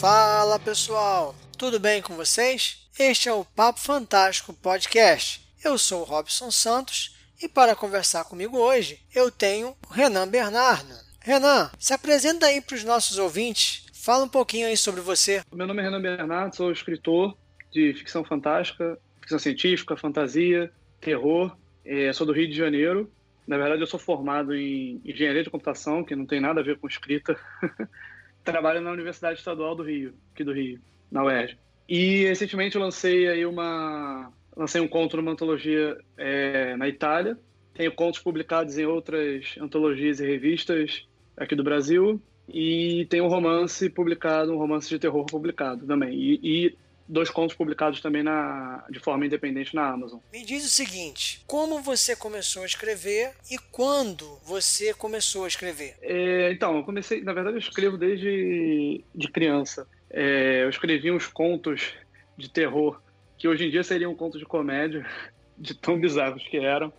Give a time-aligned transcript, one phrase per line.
[0.00, 2.88] Fala pessoal, tudo bem com vocês?
[2.96, 5.44] Este é o Papo Fantástico Podcast.
[5.64, 10.94] Eu sou o Robson Santos e para conversar comigo hoje eu tenho o Renan Bernardo.
[11.20, 15.42] Renan, se apresenta aí para os nossos ouvintes, fala um pouquinho aí sobre você.
[15.52, 17.36] Meu nome é Renan Bernardo, sou escritor
[17.72, 21.56] de ficção fantástica, ficção científica, fantasia, terror.
[21.84, 23.10] É, sou do Rio de Janeiro.
[23.48, 26.78] Na verdade, eu sou formado em engenharia de computação, que não tem nada a ver
[26.78, 27.36] com escrita.
[28.50, 30.80] Trabalho na Universidade Estadual do Rio, aqui do Rio,
[31.10, 31.58] na UERJ.
[31.86, 37.38] E recentemente eu lancei aí uma lancei um conto numa antologia é, na Itália.
[37.74, 43.90] Tenho contos publicados em outras antologias e revistas aqui do Brasil e tenho um romance
[43.90, 46.14] publicado, um romance de terror publicado também.
[46.14, 50.20] E, e dois contos publicados também na, de forma independente na Amazon.
[50.32, 55.96] Me diz o seguinte: como você começou a escrever e quando você começou a escrever?
[56.02, 59.88] É, então, eu comecei, na verdade, eu escrevo desde de criança.
[60.10, 61.94] É, eu escrevi uns contos
[62.36, 63.00] de terror
[63.36, 65.06] que hoje em dia seriam contos de comédia,
[65.56, 66.92] de tão bizarros que eram.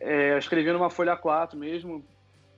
[0.00, 2.04] É, eu escrevi numa folha 4 mesmo.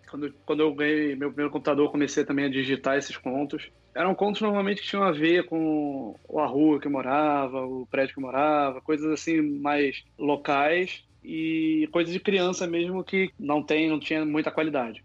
[0.09, 3.71] Quando, quando eu ganhei meu primeiro computador, comecei também a digitar esses contos
[4.01, 8.15] eram contos normalmente que tinham a ver com a rua que eu morava, o prédio
[8.15, 13.89] que eu morava, coisas assim mais locais e coisas de criança mesmo que não tem,
[13.89, 15.05] não tinha muita qualidade.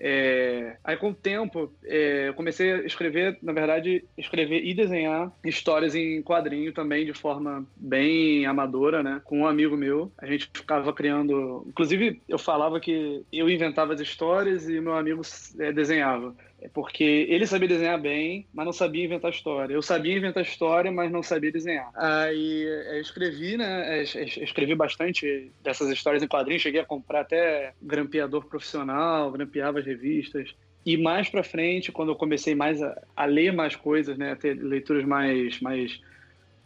[0.00, 5.32] É, aí com o tempo é, eu comecei a escrever, na verdade, escrever e desenhar
[5.44, 9.20] histórias em quadrinho também de forma bem amadora, né?
[9.24, 11.64] Com um amigo meu, a gente ficava criando.
[11.66, 15.22] Inclusive eu falava que eu inventava as histórias e meu amigo
[15.58, 16.32] é, desenhava.
[16.60, 19.72] É porque ele sabia desenhar bem, mas não sabia inventar história.
[19.72, 21.90] Eu sabia inventar história, mas não sabia desenhar.
[21.94, 24.02] Aí eu escrevi, né?
[24.02, 26.62] escrevi bastante dessas histórias em quadrinhos.
[26.62, 30.52] Cheguei a comprar até grampeador profissional, grampeava as revistas.
[30.84, 34.32] E mais para frente, quando eu comecei mais a, a, ler mais coisas, né?
[34.32, 36.00] A ter leituras mais, mais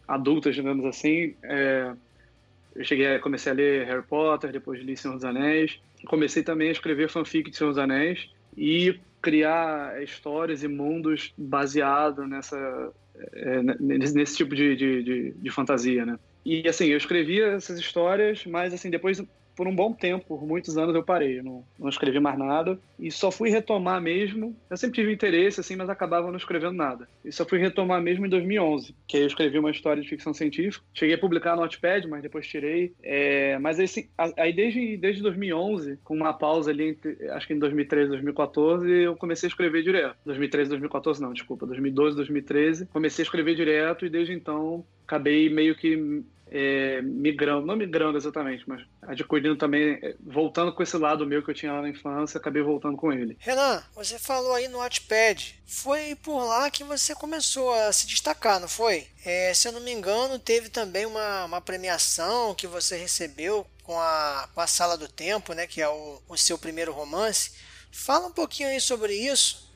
[0.07, 1.93] adultas, digamos assim, é,
[2.75, 5.79] eu cheguei a comecei a ler Harry Potter, depois li Senhor dos Anéis.
[6.05, 8.29] Comecei também a escrever fanfic de Senhor dos Anéis.
[8.57, 12.91] E criar histórias e mundos baseado nessa
[13.33, 16.19] é, nesse tipo de, de, de, de, fantasia, né?
[16.45, 19.23] E assim, eu escrevia essas histórias, mas assim, depois
[19.55, 23.11] por um bom tempo, por muitos anos eu parei, não, não escrevi mais nada e
[23.11, 24.55] só fui retomar mesmo.
[24.69, 27.07] Eu sempre tive interesse assim, mas acabava não escrevendo nada.
[27.23, 30.33] E só fui retomar mesmo em 2011, que aí eu escrevi uma história de ficção
[30.33, 30.83] científica.
[30.93, 32.93] Cheguei a publicar no Notepad, mas depois tirei.
[33.01, 33.77] É, mas
[34.37, 39.15] aí desde desde 2011, com uma pausa ali entre, acho que em 2013, 2014, eu
[39.15, 40.15] comecei a escrever direto.
[40.25, 45.75] 2013, 2014 não, desculpa, 2012, 2013, comecei a escrever direto e desde então acabei meio
[45.75, 46.23] que
[46.55, 51.49] é, migrando, não migrando exatamente, mas adquirindo também, é, voltando com esse lado meu que
[51.49, 53.35] eu tinha lá na infância, acabei voltando com ele.
[53.39, 58.59] Renan, você falou aí no Wattpad, foi por lá que você começou a se destacar,
[58.59, 59.07] não foi?
[59.25, 63.99] É, se eu não me engano, teve também uma, uma premiação que você recebeu com
[63.99, 67.53] a, com a Sala do Tempo, né, que é o, o seu primeiro romance.
[67.91, 69.72] Fala um pouquinho aí sobre isso.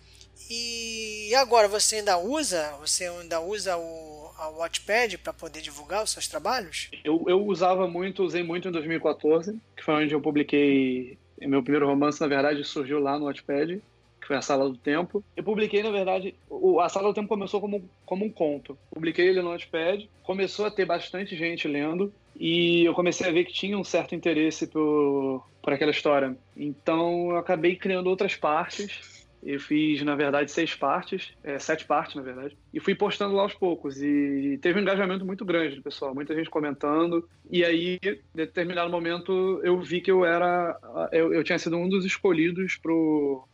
[0.49, 2.75] E agora, você ainda usa?
[2.79, 6.89] Você ainda usa o ao Watchpad para poder divulgar os seus trabalhos?
[7.03, 11.87] Eu, eu usava muito, usei muito em 2014, que foi onde eu publiquei meu primeiro
[11.87, 13.81] romance, na verdade, surgiu lá no Watchpad,
[14.19, 15.23] que foi a Sala do Tempo.
[15.35, 18.77] Eu publiquei, na verdade, o, a Sala do Tempo começou como, como um conto.
[18.91, 23.45] Publiquei ele no Watchpad, começou a ter bastante gente lendo, e eu comecei a ver
[23.45, 26.35] que tinha um certo interesse por, por aquela história.
[26.55, 32.15] Então eu acabei criando outras partes eu fiz, na verdade, seis partes, é, sete partes,
[32.15, 34.01] na verdade, e fui postando lá aos poucos.
[34.01, 37.27] E teve um engajamento muito grande do pessoal, muita gente comentando.
[37.49, 40.77] E aí, em determinado momento, eu vi que eu era.
[41.11, 42.93] Eu, eu tinha sido um dos escolhidos para.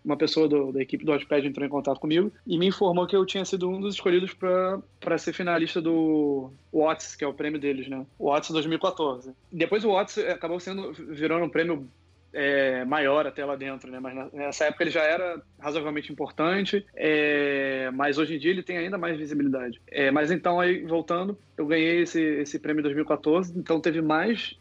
[0.04, 3.16] Uma pessoa do, da equipe do Hotpad entrou em contato comigo e me informou que
[3.16, 7.60] eu tinha sido um dos escolhidos para ser finalista do Watts, que é o prêmio
[7.60, 8.06] deles, né?
[8.18, 9.32] O Watts 2014.
[9.52, 11.88] Depois o Watts acabou sendo virando um prêmio
[12.34, 14.00] é, maior até lá dentro, né?
[14.00, 18.78] Mas nessa época ele já era razoavelmente importante, é, mas hoje em dia ele tem
[18.78, 19.82] ainda mais visibilidade.
[19.88, 24.56] É, mas então aí voltando, eu ganhei esse, esse prêmio em 2014, então teve mais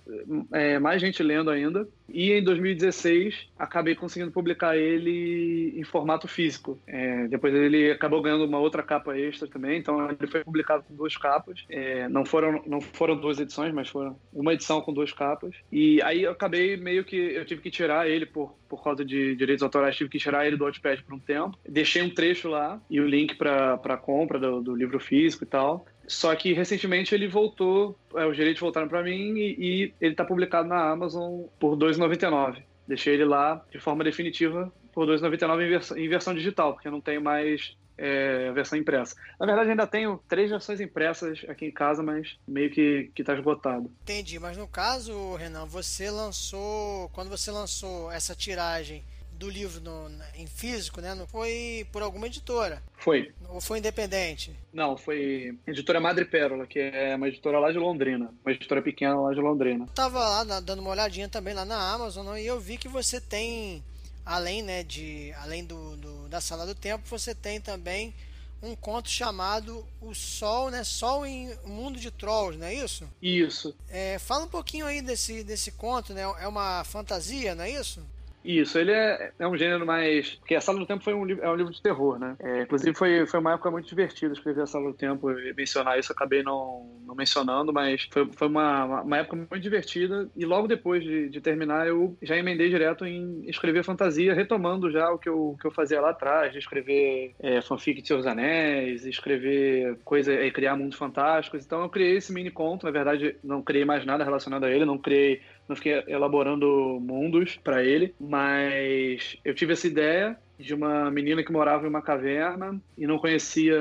[0.53, 1.87] é, mais gente lendo ainda.
[2.09, 6.79] E em 2016 acabei conseguindo publicar ele em formato físico.
[6.87, 10.95] É, depois ele acabou ganhando uma outra capa extra também, então ele foi publicado com
[10.95, 11.65] duas capas.
[11.69, 15.55] É, não foram não foram duas edições, mas foram uma edição com duas capas.
[15.71, 19.35] E aí eu acabei meio que eu tive que tirar ele por, por causa de
[19.35, 21.59] direitos autorais, tive que tirar ele do Wattpad por um tempo.
[21.69, 25.85] Deixei um trecho lá e o link para compra do, do livro físico e tal.
[26.07, 30.25] Só que recentemente ele voltou, é, os direitos voltaram para mim e, e ele está
[30.25, 32.63] publicado na Amazon por R$ 2,99.
[32.87, 36.89] Deixei ele lá de forma definitiva por R$ 2,99 em, vers em versão digital, porque
[36.89, 39.15] eu não tenho mais é, versão impressa.
[39.39, 43.35] Na verdade, ainda tenho três versões impressas aqui em casa, mas meio que que está
[43.35, 43.91] esgotado.
[44.03, 49.05] Entendi, mas no caso, Renan, você lançou, quando você lançou essa tiragem
[49.43, 51.17] do livro no, em físico, né?
[51.17, 52.81] Não foi por alguma editora?
[52.97, 53.33] Foi.
[53.49, 54.57] Ou foi independente?
[54.73, 59.21] Não, foi editora Madre Pérola, que é uma editora lá de Londrina, uma editora pequena
[59.21, 59.85] lá de Londrina.
[59.85, 63.21] Eu tava lá dando uma olhadinha também lá na Amazon e eu vi que você
[63.21, 63.83] tem,
[64.25, 68.15] além, né, de, além do, do da Sala do Tempo, você tem também
[68.63, 70.85] um conto chamado O Sol, né?
[70.85, 73.09] Sol em Mundo de Trolls, não é isso?
[73.21, 73.75] Isso.
[73.91, 76.23] É, fala um pouquinho aí desse, desse conto, né?
[76.23, 78.01] É uma fantasia, não é isso?
[78.45, 80.35] Isso, ele é, é um gênero mais.
[80.37, 82.37] Porque A Sala do Tempo foi um, é um livro de terror, né?
[82.41, 85.31] É, inclusive foi, foi uma época muito divertida escrever A Sala do Tempo.
[85.31, 90.29] E mencionar isso, acabei não, não mencionando, mas foi, foi uma, uma época muito divertida.
[90.37, 95.11] E logo depois de, de terminar, eu já emendei direto em escrever fantasia, retomando já
[95.11, 99.07] o que eu, que eu fazia lá atrás, de escrever é, fanfic de Seus Anéis,
[99.07, 101.65] escrever coisa, é, criar mundos fantásticos.
[101.65, 104.85] Então eu criei esse mini conto, na verdade, não criei mais nada relacionado a ele,
[104.85, 105.41] não criei
[105.73, 111.51] não fiquei elaborando mundos para ele, mas eu tive essa ideia de uma menina que
[111.51, 113.75] morava em uma caverna e não conhecia,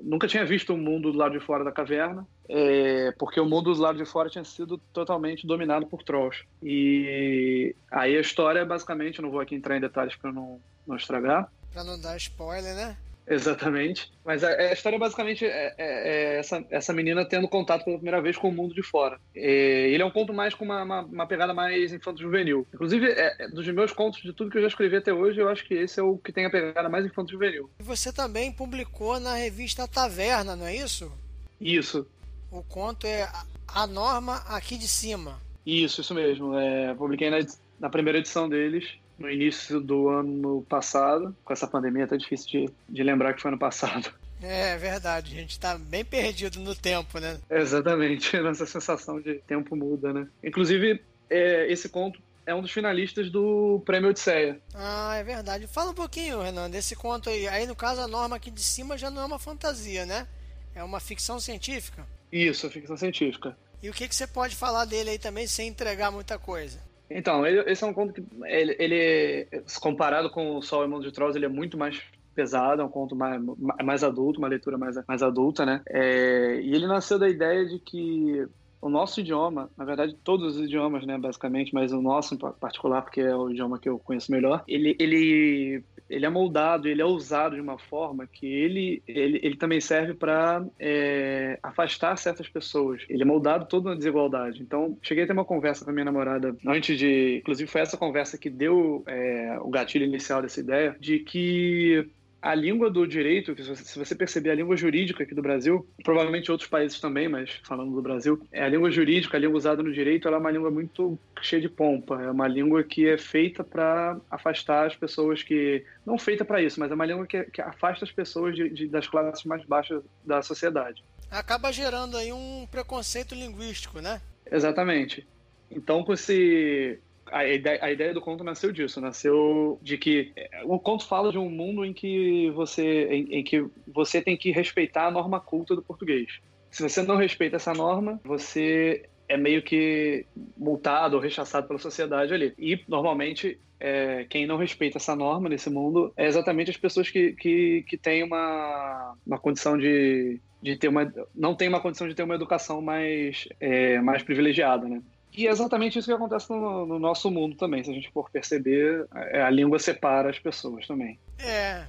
[0.00, 3.74] nunca tinha visto o mundo do lado de fora da caverna, é, porque o mundo
[3.74, 6.44] do lado de fora tinha sido totalmente dominado por trolls.
[6.62, 11.50] E aí a história, basicamente, não vou aqui entrar em detalhes para não, não estragar.
[11.72, 12.96] Para não dar spoiler, né?
[13.26, 14.10] Exatamente.
[14.24, 18.20] Mas a, a história basicamente é, é, é, essa, essa menina tendo contato pela primeira
[18.20, 19.18] vez com o mundo de fora.
[19.34, 22.66] É, ele é um conto mais com uma, uma, uma pegada mais infanto-juvenil.
[22.72, 25.48] Inclusive, é, é, dos meus contos, de tudo que eu já escrevi até hoje, eu
[25.48, 27.70] acho que esse é o que tem a pegada mais infanto-juvenil.
[27.80, 31.12] E você também publicou na revista Taverna, não é isso?
[31.60, 32.06] Isso.
[32.50, 33.28] O conto é
[33.68, 35.40] A Norma Aqui de Cima.
[35.64, 36.56] Isso, isso mesmo.
[36.58, 37.38] É, publiquei na,
[37.78, 41.34] na primeira edição deles no início do ano passado.
[41.44, 44.12] Com essa pandemia, tá difícil de, de lembrar que foi ano passado.
[44.42, 47.38] É verdade, a gente tá bem perdido no tempo, né?
[47.48, 50.26] Exatamente, nossa sensação de tempo muda, né?
[50.42, 51.00] Inclusive,
[51.30, 54.60] é, esse conto é um dos finalistas do Prêmio Odisseia.
[54.74, 55.68] Ah, é verdade.
[55.68, 57.46] Fala um pouquinho, Renan, desse conto aí.
[57.46, 60.26] Aí, no caso, a norma aqui de cima já não é uma fantasia, né?
[60.74, 62.04] É uma ficção científica.
[62.32, 63.56] Isso, ficção científica.
[63.82, 66.80] E o que, que você pode falar dele aí também sem entregar muita coisa?
[67.10, 69.48] Então, ele, esse é um conto que, ele, ele,
[69.80, 72.02] comparado com o Sol e o Mundo de Trolls, ele é muito mais
[72.34, 73.40] pesado, é um conto mais,
[73.84, 75.82] mais adulto, uma leitura mais, mais adulta, né?
[75.88, 78.46] É, e ele nasceu da ideia de que
[78.80, 83.02] o nosso idioma, na verdade todos os idiomas, né, basicamente, mas o nosso em particular,
[83.02, 87.04] porque é o idioma que eu conheço melhor, ele, ele ele é moldado, ele é
[87.04, 93.02] usado de uma forma que ele, ele, ele também serve para é, afastar certas pessoas.
[93.08, 94.62] Ele é moldado todo na desigualdade.
[94.62, 97.38] Então, cheguei a ter uma conversa com a minha namorada antes de.
[97.38, 102.06] Inclusive, foi essa conversa que deu é, o gatilho inicial dessa ideia, de que
[102.42, 106.68] a língua do direito, se você perceber a língua jurídica aqui do Brasil, provavelmente outros
[106.68, 110.26] países também, mas falando do Brasil, é a língua jurídica, a língua usada no direito,
[110.26, 114.18] ela é uma língua muito cheia de pompa, é uma língua que é feita para
[114.28, 118.04] afastar as pessoas que não feita para isso, mas é uma língua que, que afasta
[118.04, 121.04] as pessoas de, de, das classes mais baixas da sociedade.
[121.30, 124.20] Acaba gerando aí um preconceito linguístico, né?
[124.50, 125.24] Exatamente.
[125.70, 126.98] Então, com esse
[127.32, 131.32] a ideia, a ideia do conto nasceu disso, nasceu de que é, o conto fala
[131.32, 135.40] de um mundo em que você em, em, que você tem que respeitar a norma
[135.40, 136.40] culta do português.
[136.70, 142.34] Se você não respeita essa norma, você é meio que multado ou rechaçado pela sociedade
[142.34, 142.54] ali.
[142.58, 147.32] E normalmente é, quem não respeita essa norma nesse mundo é exatamente as pessoas que,
[147.32, 152.14] que, que têm uma, uma condição de, de ter uma não tem uma condição de
[152.14, 155.02] ter uma educação mais é, mais privilegiada, né?
[155.34, 157.82] E é exatamente isso que acontece no, no, nosso mundo também.
[157.82, 161.18] Se a gente for perceber, é, a língua separa as pessoas também.
[161.38, 161.84] É,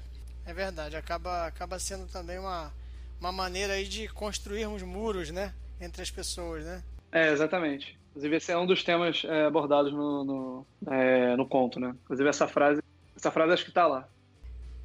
[0.46, 0.96] é verdade.
[0.96, 2.72] Acaba, acaba sendo também uma,
[3.20, 5.54] uma maneira aí de construirmos muros, né?
[5.82, 6.82] Entre as pessoas, né?
[7.12, 8.00] É, exatamente.
[8.12, 11.94] Inclusive, esse é um dos temas é, abordados no, no, é, no conto, né?
[12.04, 12.82] Inclusive, essa frase,
[13.16, 14.08] essa frase acho que está lá.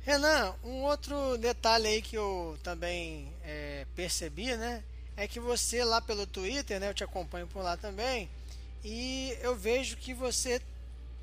[0.02, 4.82] Renan, um outro detalhe aí que eu também é, percebi, né?
[5.16, 6.88] É que você lá pelo Twitter, né?
[6.88, 8.28] Eu te acompanho por lá também
[8.84, 10.60] e eu vejo que você,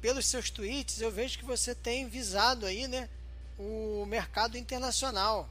[0.01, 3.09] pelos seus tweets, eu vejo que você tem visado aí, né,
[3.57, 5.49] o mercado internacional,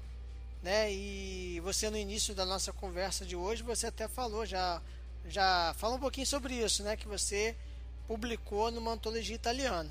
[0.62, 0.92] né?
[0.92, 4.80] E você no início da nossa conversa de hoje, você até falou já
[5.26, 7.56] já falou um pouquinho sobre isso, né, que você
[8.06, 9.90] publicou numa antologia italiana.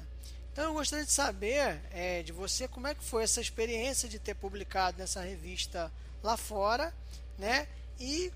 [0.51, 4.19] Então eu gostaria de saber é, de você como é que foi essa experiência de
[4.19, 5.91] ter publicado nessa revista
[6.21, 6.93] lá fora,
[7.39, 7.67] né?
[7.99, 8.31] E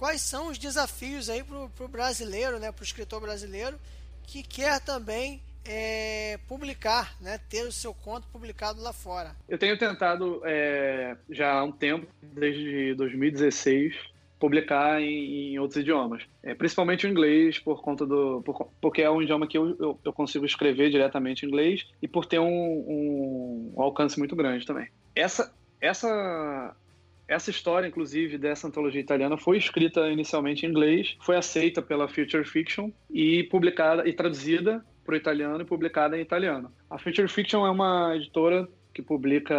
[0.00, 3.76] quais são os desafios aí para o brasileiro, né, para o escritor brasileiro
[4.26, 7.38] que quer também é, publicar, né?
[7.50, 9.36] Ter o seu conto publicado lá fora.
[9.46, 13.94] Eu tenho tentado é, já há um tempo, desde 2016,
[14.38, 19.10] publicar em, em outros idiomas, é, principalmente o inglês por conta do por, porque é
[19.10, 22.46] um idioma que eu, eu, eu, consigo escrever diretamente em inglês e por ter um,
[23.76, 24.88] um, alcance muito grande também.
[25.14, 26.76] Essa essa
[27.30, 32.44] essa história, inclusive, dessa antologia italiana foi escrita inicialmente em inglês, foi aceita pela Future
[32.44, 36.72] Fiction e publicada e traduzida para o italiano e publicada em italiano.
[36.90, 39.54] A Future Fiction é uma editora que publica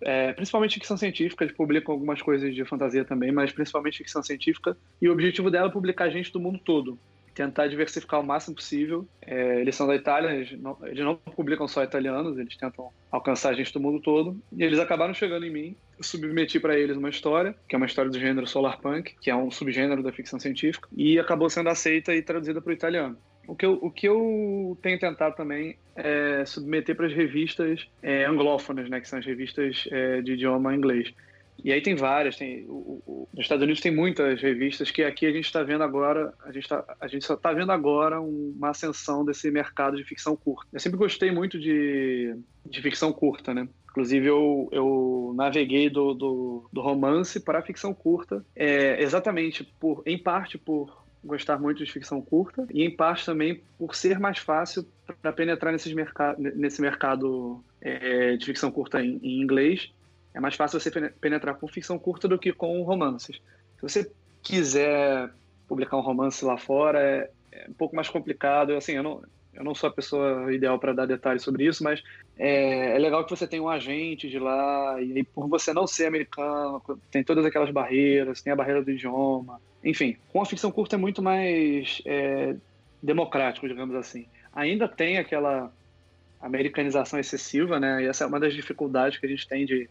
[0.00, 4.76] é, principalmente ficção científica, eles publicam algumas coisas de fantasia também, mas principalmente ficção científica.
[5.00, 6.98] E o objetivo dela é publicar gente do mundo todo,
[7.38, 9.06] tentar diversificar o máximo possível.
[9.22, 13.54] É, eles são da Itália, eles não, eles não, publicam só italianos, eles tentam alcançar
[13.54, 14.36] gente do mundo todo.
[14.52, 15.76] E eles acabaram chegando em mim.
[15.96, 19.36] Eu submeti para eles uma história, que é uma história do gênero solarpunk, que é
[19.36, 23.16] um subgênero da ficção científica, e acabou sendo aceita e traduzida para o italiano.
[23.46, 28.24] O que, eu, o que eu tenho tentado também é submeter para as revistas é,
[28.24, 31.14] anglófonas, né, que são as revistas é, de idioma inglês.
[31.62, 35.26] E aí tem várias, tem, o, o, nos Estados Unidos tem muitas revistas que aqui
[35.26, 38.70] a gente está vendo agora, a gente, tá, a gente só está vendo agora uma
[38.70, 40.68] ascensão desse mercado de ficção curta.
[40.72, 42.34] Eu sempre gostei muito de,
[42.64, 43.68] de ficção curta, né?
[43.90, 50.02] Inclusive eu, eu naveguei do, do, do romance para a ficção curta, é, exatamente por,
[50.06, 54.38] em parte por gostar muito de ficção curta e em parte também por ser mais
[54.38, 54.86] fácil
[55.20, 59.92] para penetrar nesses merca nesse mercado é, de ficção curta em, em, inglês.
[60.34, 63.40] É mais fácil você penetrar com ficção curta do que com romances.
[63.76, 65.30] Se você quiser
[65.66, 68.74] publicar um romance lá fora, é, é um pouco mais complicado.
[68.74, 69.22] Assim, eu não,
[69.54, 72.02] eu não sou a pessoa ideal para dar detalhes sobre isso, mas
[72.38, 76.06] é, é, legal que você tenha um agente de lá, e por você não ser
[76.06, 76.80] americano,
[77.10, 80.98] tem todas aquelas barreiras, tem a barreira do idioma, enfim, com a ficção curta é
[80.98, 82.54] muito mais é,
[83.02, 84.26] democrático, digamos assim.
[84.52, 85.72] Ainda tem aquela
[86.40, 88.02] americanização excessiva, né?
[88.02, 89.88] E essa é uma das dificuldades que a gente tem de,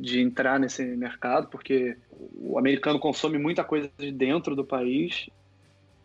[0.00, 1.96] de entrar nesse mercado, porque
[2.40, 5.28] o americano consome muita coisa de dentro do país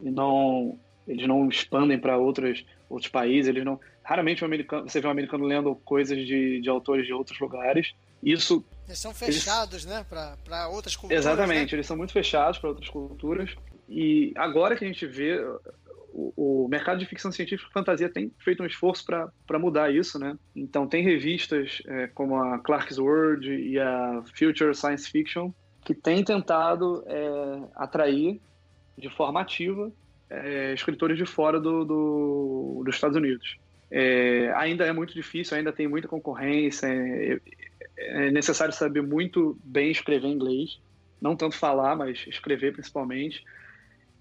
[0.01, 4.99] e não eles não expandem para outros outros países, eles não raramente um americano, você
[4.99, 7.93] vê um americano lendo coisas de, de autores de outros lugares.
[8.21, 9.85] Isso eles são fechados, eles...
[9.85, 10.05] né,
[10.43, 11.25] para outras culturas.
[11.25, 11.77] Exatamente, né?
[11.77, 13.55] eles são muito fechados para outras culturas.
[13.87, 15.39] E agora que a gente vê
[16.13, 20.19] o, o, mercado de ficção científica e fantasia tem feito um esforço para mudar isso,
[20.19, 20.37] né?
[20.55, 25.51] Então tem revistas é, como a Clark's World e a Future Science Fiction
[25.83, 28.39] que têm tentado é, atrair
[28.97, 29.91] de forma ativa
[30.29, 33.57] é, escritores de fora do, do dos Estados Unidos.
[33.91, 36.87] É, ainda é muito difícil, ainda tem muita concorrência.
[36.87, 37.39] É,
[37.97, 40.79] é, necessário saber muito bem escrever inglês,
[41.21, 43.43] não tanto falar, mas escrever principalmente.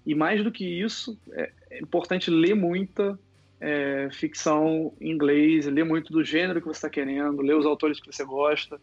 [0.05, 3.17] E mais do que isso, é, é importante ler muita
[3.59, 7.99] é, ficção em inglês, ler muito do gênero que você está querendo, ler os autores
[7.99, 8.79] que você gosta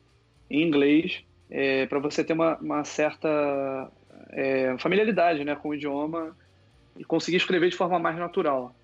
[0.48, 3.90] em inglês, é, para você ter uma, uma certa
[4.30, 6.34] é, familiaridade né, com o idioma
[6.96, 8.74] e conseguir escrever de forma mais natural.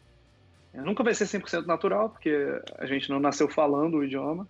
[0.74, 2.30] É, nunca vai ser 100% natural, porque
[2.78, 4.46] a gente não nasceu falando o idioma,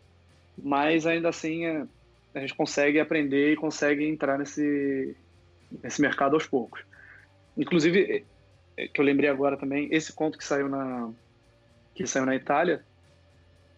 [0.59, 1.87] mas ainda assim é,
[2.35, 5.17] a gente consegue aprender e consegue entrar nesse,
[5.83, 6.81] nesse mercado aos poucos.
[7.57, 8.25] Inclusive,
[8.77, 11.11] é, é, que eu lembrei agora também, esse conto que saiu na,
[11.95, 12.85] que saiu na Itália,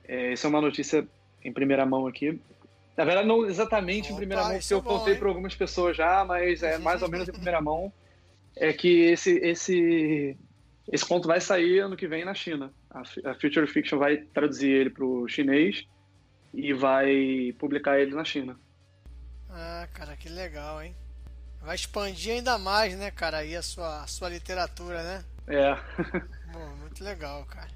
[0.06, 1.06] é, isso é uma notícia
[1.44, 2.40] em primeira mão aqui.
[2.97, 6.25] Na verdade, não exatamente Opa, em primeira mão, porque eu contei para algumas pessoas já,
[6.25, 7.92] mas é mais ou menos em primeira mão.
[8.56, 10.37] É que esse, esse
[10.90, 12.73] esse conto vai sair ano que vem na China.
[12.90, 15.87] A, a Future Fiction vai traduzir ele para o chinês
[16.52, 18.58] e vai publicar ele na China.
[19.50, 20.94] Ah, cara, que legal, hein?
[21.68, 25.25] Vai expandir ainda mais, né, cara, aí a sua, a sua literatura, né?
[25.46, 25.75] É.
[26.50, 27.68] Bom, muito legal, cara.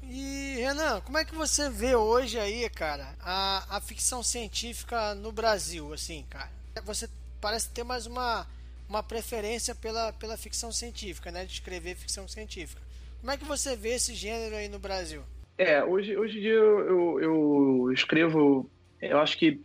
[0.00, 5.32] E, Renan, como é que você vê hoje aí, cara, a, a ficção científica no
[5.32, 6.52] Brasil, assim, cara?
[6.84, 7.08] Você
[7.40, 8.46] parece ter mais uma
[8.88, 11.44] uma preferência pela, pela ficção científica, né?
[11.44, 12.80] De escrever ficção científica.
[13.18, 15.24] Como é que você vê esse gênero aí no Brasil?
[15.58, 18.70] É, hoje, hoje em dia eu, eu, eu escrevo,
[19.02, 19.60] eu acho que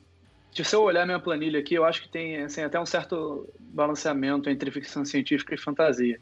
[0.61, 4.49] se eu olhar minha planilha aqui, eu acho que tem assim, até um certo balanceamento
[4.49, 6.19] entre ficção científica e fantasia.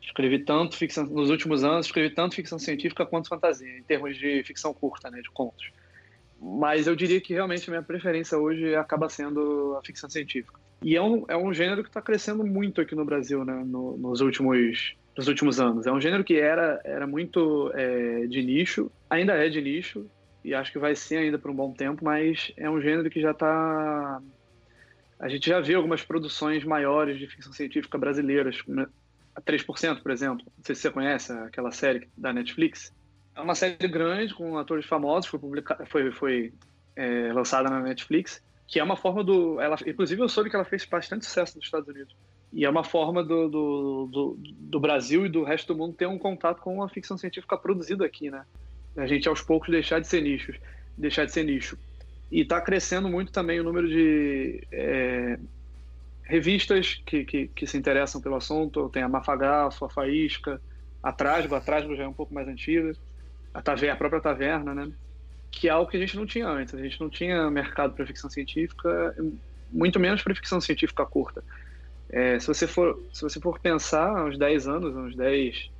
[0.00, 4.42] Escrevi tanto ficção nos últimos anos, escrevi tanto ficção científica quanto fantasia, em termos de
[4.44, 5.70] ficção curta, né, de contos.
[6.40, 10.58] Mas eu diria que realmente a minha preferência hoje acaba sendo a ficção científica.
[10.82, 13.98] E é um, é um gênero que está crescendo muito aqui no Brasil, né, no,
[13.98, 15.86] nos, últimos, nos últimos anos.
[15.86, 20.10] É um gênero que era, era muito é, de nicho, ainda é de nicho,
[20.44, 23.20] e acho que vai ser ainda por um bom tempo, mas é um gênero que
[23.20, 24.20] já está.
[25.18, 28.62] A gente já vê algumas produções maiores de ficção científica brasileiras,
[29.34, 30.44] a 3%, por exemplo.
[30.56, 32.92] Não sei se você conhece aquela série da Netflix.
[33.34, 35.84] é uma série grande com atores famosos, foi, publica...
[35.86, 36.52] foi, foi
[36.96, 39.60] é, lançada na Netflix, que é uma forma do.
[39.60, 42.16] Ela, inclusive, eu soube que ela fez bastante sucesso nos Estados Unidos.
[42.52, 46.06] E é uma forma do, do, do, do, Brasil e do resto do mundo ter
[46.06, 48.44] um contato com a ficção científica produzida aqui, né?
[48.96, 50.52] A gente aos poucos deixar de ser nicho,
[50.96, 51.78] deixar de ser nicho.
[52.30, 55.38] E está crescendo muito também o número de é,
[56.22, 58.88] revistas que, que, que, se interessam pelo assunto.
[58.88, 60.60] Tem a Mafagafo, a Faísca,
[61.02, 62.94] a Trasgo, a Trasgo já é um pouco mais antiga,
[63.52, 64.92] a, taverna, a própria Taverna, né?
[65.50, 66.72] Que é algo que a gente não tinha antes.
[66.74, 69.16] A gente não tinha mercado para ficção científica,
[69.72, 71.42] muito menos para ficção científica curta.
[72.08, 75.70] É, se, você for, se você for pensar, uns 10 anos, uns 10,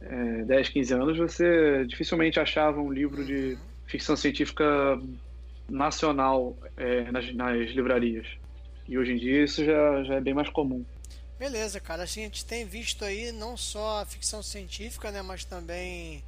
[0.00, 4.64] é, 10, 15 anos, você dificilmente achava um livro de ficção científica
[5.68, 8.26] nacional é, nas, nas, livrarias.
[8.88, 10.84] E hoje em dia isso já, já é bem mais comum.
[11.38, 12.02] Beleza, cara.
[12.02, 16.24] Assim, a gente tem visto aí não só a ficção científica, né, mas também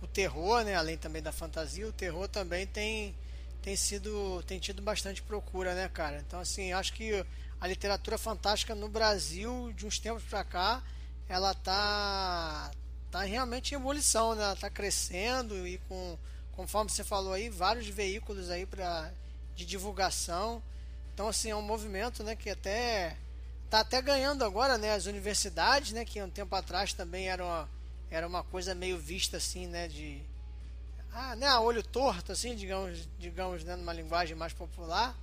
[0.00, 3.14] o terror, né, além também da fantasia, o terror também tem
[3.62, 6.20] tem sido tem tido bastante procura, né, cara?
[6.26, 7.24] Então assim, acho que
[7.60, 10.82] a literatura fantástica no Brasil de uns tempos para cá
[11.28, 12.72] ela tá
[13.12, 14.42] tá realmente em ebulição, né?
[14.42, 16.18] Ela tá crescendo e com
[16.52, 19.12] conforme você falou aí vários veículos aí para
[19.54, 20.62] de divulgação.
[21.12, 23.16] Então assim é um movimento, né, que até
[23.70, 27.68] tá até ganhando agora, né, as universidades, né, que um tempo atrás também era uma,
[28.10, 30.22] era uma coisa meio vista assim, né, de
[31.12, 35.14] ah, né, a olho torto assim, digamos, digamos, né, numa linguagem mais popular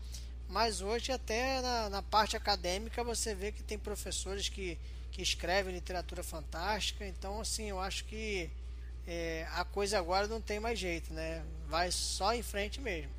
[0.49, 4.79] mas hoje até na, na, parte acadêmica você vê que tem professores que,
[5.19, 8.49] que escrevem literatura fantástica, então assim, eu acho que
[9.05, 11.43] é, a coisa agora não tem mais jeito, né?
[11.67, 13.11] Vai só em frente mesmo.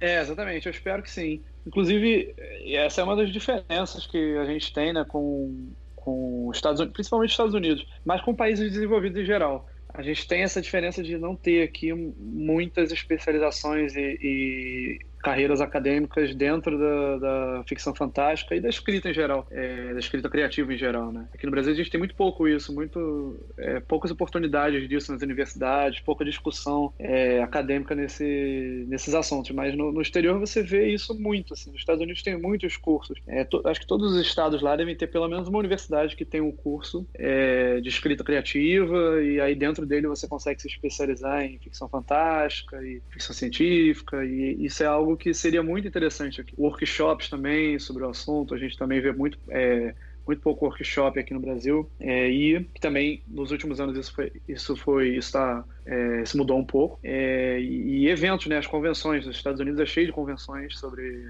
[0.00, 1.40] É, exatamente, eu espero que sim.
[1.64, 2.34] Inclusive,
[2.66, 6.94] essa é uma das diferenças que a gente tem né, com, com os Estados Unidos,
[6.94, 9.70] principalmente os Estados Unidos, mas com países desenvolvidos em geral.
[9.90, 16.34] A gente tem essa diferença de não ter aqui muitas especializações e, e carreiras acadêmicas
[16.34, 20.76] dentro da, da, ficção fantástica e da escrita em geral, é, da escrita criativa em
[20.76, 21.26] geral, né?
[21.32, 25.22] Aqui no Brasil a gente tem muito pouco isso, muito é, poucas oportunidades disso nas
[25.22, 31.18] universidades, pouca discussão é, acadêmica nesse, nesses assuntos, mas no, no, exterior você vê isso
[31.18, 31.70] muito, assim.
[31.70, 33.18] Nos Estados Unidos tem muitos cursos.
[33.26, 36.24] É, to, acho que todos os estados lá devem ter pelo menos uma universidade que
[36.26, 41.42] tem um curso é, de escrita criativa e aí dentro dele você consegue se especializar
[41.42, 46.54] em ficção fantástica e ficção científica e isso é algo que seria muito interessante aqui.
[46.58, 49.94] Workshops também sobre o assunto, a gente também vê muito, é,
[50.26, 54.76] muito pouco workshop aqui no Brasil é, e também nos últimos anos isso foi, isso
[54.76, 56.98] foi, isso, tá, é, isso mudou um pouco.
[57.02, 61.22] É, e, e eventos, né, as convenções, os Estados Unidos é cheio de convenções sobre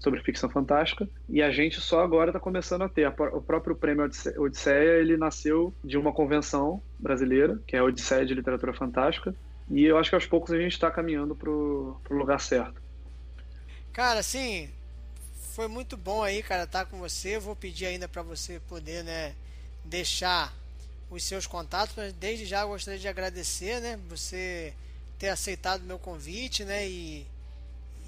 [0.00, 4.08] sobre ficção fantástica e a gente só agora está começando a ter o próprio prêmio
[4.38, 9.34] Odisseia ele nasceu de uma convenção brasileira que é a Odisseia de literatura fantástica
[9.70, 12.80] e eu acho que aos poucos a gente está caminhando para o lugar certo
[13.92, 14.70] Cara, assim,
[15.52, 17.38] foi muito bom aí, cara, estar tá com você.
[17.38, 19.34] Vou pedir ainda para você poder, né,
[19.84, 20.54] deixar
[21.10, 24.72] os seus contatos, mas desde já gostaria de agradecer, né, você
[25.18, 27.26] ter aceitado meu convite, né, e,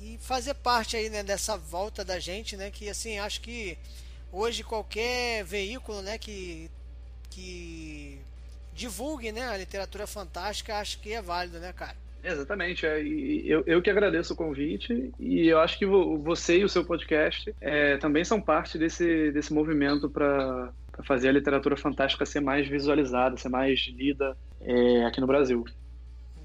[0.00, 3.76] e fazer parte aí, né, dessa volta da gente, né, que assim, acho que
[4.30, 6.70] hoje qualquer veículo, né, que
[7.30, 8.20] que
[8.74, 11.96] divulgue, né, a literatura fantástica, acho que é válido, né, cara?
[12.24, 16.68] Exatamente, é, eu, eu que agradeço o convite e eu acho que você e o
[16.68, 22.40] seu podcast é, também são parte desse, desse movimento para fazer a literatura fantástica ser
[22.40, 25.64] mais visualizada, ser mais lida é, aqui no Brasil.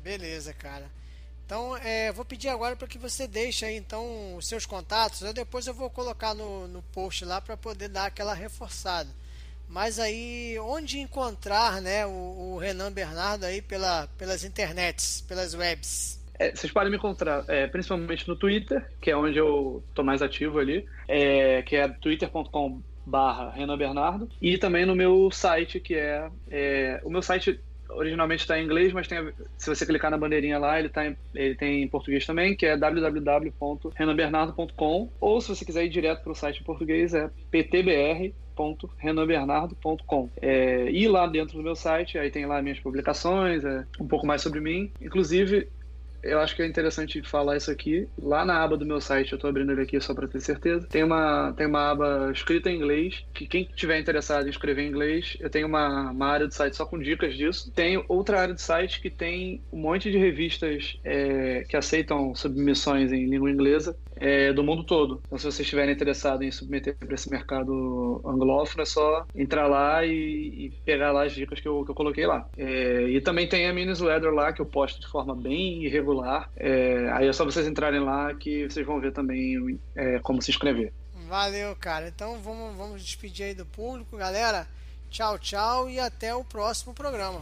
[0.01, 0.89] Beleza, cara.
[1.45, 5.21] Então, é, vou pedir agora para que você deixe aí então os seus contatos.
[5.21, 9.09] Eu depois eu vou colocar no, no post lá para poder dar aquela reforçada.
[9.67, 16.17] Mas aí, onde encontrar né, o, o Renan Bernardo aí pela, pelas internets, pelas webs?
[16.39, 20.21] É, vocês podem me encontrar é, principalmente no Twitter, que é onde eu estou mais
[20.21, 25.95] ativo ali, é, que é twitter.com barra Renan Bernardo, e também no meu site, que
[25.95, 30.17] é, é o meu site originalmente está em inglês, mas tem, se você clicar na
[30.17, 35.49] bandeirinha lá, ele, tá em, ele tem em português também, que é www.renanbernardo.com, ou se
[35.49, 40.29] você quiser ir direto para o site em português, é ptbr.renanbernardo.com.
[40.41, 44.25] É, e lá dentro do meu site, aí tem lá minhas publicações, é, um pouco
[44.25, 44.91] mais sobre mim.
[45.01, 45.69] Inclusive,
[46.27, 48.07] eu acho que é interessante falar isso aqui.
[48.21, 50.87] Lá na aba do meu site, eu estou abrindo ele aqui só para ter certeza,
[50.87, 54.89] tem uma, tem uma aba escrita em inglês, que quem tiver interessado em escrever em
[54.89, 57.71] inglês, eu tenho uma, uma área do site só com dicas disso.
[57.71, 63.11] Tem outra área do site que tem um monte de revistas é, que aceitam submissões
[63.11, 65.21] em língua inglesa é, do mundo todo.
[65.25, 70.05] Então, se vocês estiverem interessados em submeter para esse mercado anglófono, é só entrar lá
[70.05, 72.47] e, e pegar lá as dicas que eu, que eu coloquei lá.
[72.57, 76.49] É, e também tem a mini newsletter lá que eu posto de forma bem irregular.
[76.55, 80.51] É, aí é só vocês entrarem lá que vocês vão ver também é, como se
[80.51, 80.91] inscrever.
[81.27, 82.07] Valeu, cara.
[82.07, 84.67] Então vamos, vamos despedir aí do público, galera.
[85.09, 87.41] Tchau, tchau e até o próximo programa.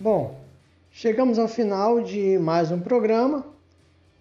[0.00, 0.38] Bom,
[0.92, 3.44] chegamos ao final de mais um programa,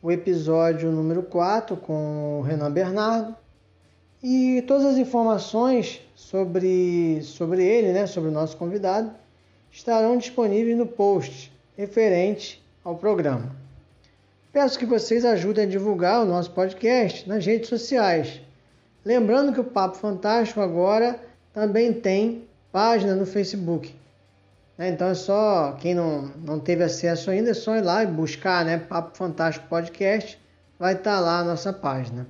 [0.01, 3.35] o episódio número 4 com o Renan Bernardo.
[4.23, 9.11] E todas as informações sobre, sobre ele, né, sobre o nosso convidado,
[9.71, 13.55] estarão disponíveis no post referente ao programa.
[14.51, 18.41] Peço que vocês ajudem a divulgar o nosso podcast nas redes sociais.
[19.05, 21.19] Lembrando que o Papo Fantástico agora
[21.53, 23.93] também tem página no Facebook.
[24.77, 24.89] Né?
[24.89, 28.63] Então é só, quem não, não teve acesso ainda, é só ir lá e buscar
[28.63, 28.77] né?
[28.77, 30.39] Papo Fantástico Podcast,
[30.77, 32.27] vai estar tá lá a nossa página.